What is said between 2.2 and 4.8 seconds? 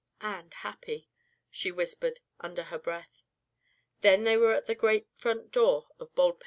under her breath. They were then at the